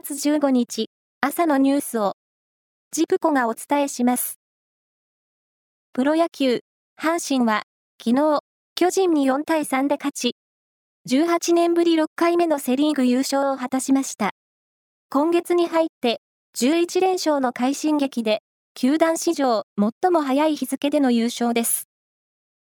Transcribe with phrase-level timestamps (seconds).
[0.00, 0.90] 月15日、
[1.22, 2.16] 朝のニュースを、
[2.92, 4.38] ジプコがお伝えします。
[5.94, 6.60] プロ野球、
[7.00, 7.62] 阪神は、
[7.98, 8.40] 昨日、
[8.74, 10.36] 巨人に4対3で勝ち、
[11.08, 14.32] 18年ぶり6回目のセリーグ優勝を果たしました。
[15.08, 16.20] 今月に入って、
[16.58, 18.42] 11連勝の快進撃で、
[18.74, 21.88] 球団史上最も早い日付での優勝です。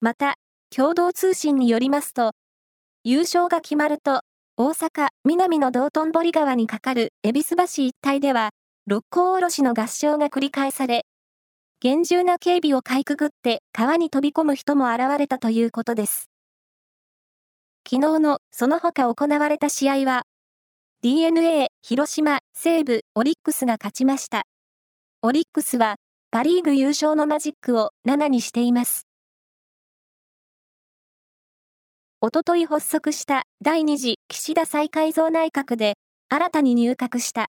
[0.01, 0.37] また、
[0.71, 2.30] 共同通信によりますと、
[3.03, 4.21] 優勝が決まると、
[4.57, 8.50] 大阪、南の道頓堀川に架かる恵比寿橋一帯では、
[8.86, 11.07] 六甲おろしの合唱が繰り返され、
[11.81, 16.31] 厳重な警備をかいくぐって川に飛び込む人も現れたということです。
[17.85, 20.22] 昨日のその他行われた試合は、
[21.03, 24.45] DNA、広島、西武、オリックスが勝ちました。
[25.23, 25.96] オリックスは
[26.31, 29.09] パリーグ優勝のマジックを7にしています。
[32.27, 35.98] おととい発足した第2次岸田再改造内閣で
[36.31, 37.48] 新たに入閣した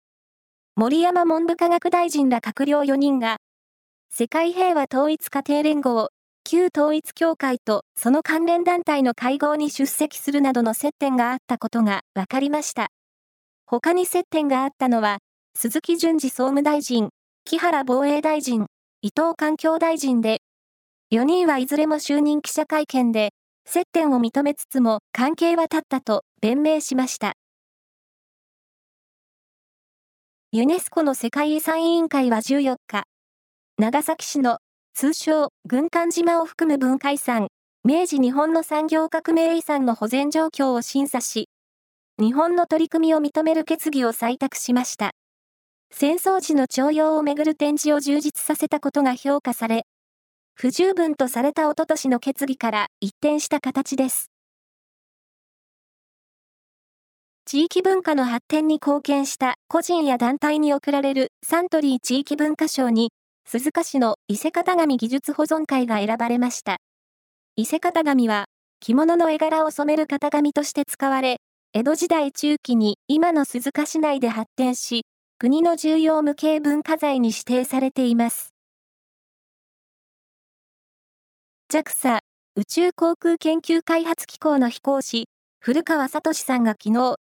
[0.75, 3.37] 森山文部科学大臣ら閣僚4人が
[4.11, 6.09] 世界平和統一家庭連合
[6.43, 12.89] 旧統一協会とその関連団体の会合に出席するなどの接点があったことが分かりました。
[13.67, 15.19] 他に接点があったのは
[15.57, 17.11] 鈴木淳二総務大臣、
[17.45, 18.67] 木原防衛大臣、
[19.03, 20.41] 伊藤環境大臣で
[21.13, 23.31] 4人はいずれも就任記者会見で
[23.67, 27.35] 接点を認めつつも関係は立ったと弁明しました。
[30.53, 33.05] ユネスコの世界遺産委員会は14日、
[33.77, 34.59] 長崎市の
[34.95, 37.49] 通称軍艦島を含む文化遺産、
[37.85, 41.49] 明治日本の産業革命遺産の保全状況を審査し、
[42.21, 45.11] 日本の取り組みを認める決議を採択しました。
[45.91, 49.85] 戦争時の徴用をめぐる展示を充実させたことが評価され、
[50.57, 54.31] 不十分とされたおととしの決議から一転した形です。
[57.45, 63.11] 地域文化の発展に貢献した個人や団体に贈られるサントリー地域文化賞に、
[63.47, 66.79] 鈴鹿市の伊勢型紙技術保存会が選ばれました。
[67.57, 68.47] 伊勢型紙は、
[68.81, 71.39] 着物の絵柄を染める型紙として使われ、
[71.73, 75.03] 江戸時代中期に今の鈴鹿市内で発展し、
[75.39, 78.54] 国の重要無形文化財に指定されています。
[81.75, 82.21] JAXA
[82.55, 87.17] 宇宙航空研究開発機構の飛行士、古川聡さんが昨日、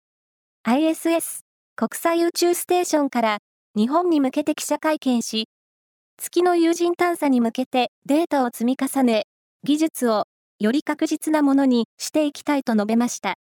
[0.64, 1.42] ISS
[1.76, 3.38] 国際宇宙ステーションから
[3.76, 5.50] 日本に向けて記者会見し、
[6.18, 9.28] 月の有人探査に向けてデータを積み重ね、
[9.64, 10.24] 技術を
[10.60, 13.36] より確実なものにしていきたいと述べました。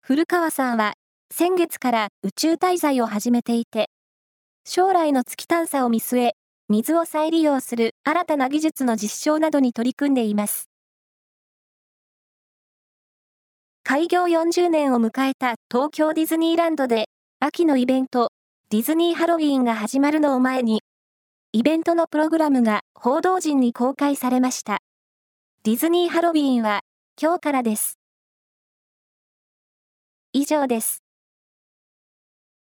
[0.00, 0.92] 古川さんは
[1.32, 3.90] 先月から宇宙滞在を始めていて、
[4.64, 6.32] 将来の月探査を見据え、
[6.70, 10.68] 水を再利用する新たな技術の実証などに取り組んでいます。
[13.84, 17.06] 開業40年を迎えた東京ディズニーランドで、
[17.40, 18.32] 秋のイベント、
[18.68, 20.82] ディズニーハロウィーンが始まるのを前に、
[21.52, 24.80] イベントのプログラムが報道陣に公開されました。
[25.62, 26.80] ディズニーハロウィーンは
[27.18, 27.98] 今日からです。
[30.34, 31.07] 以上です。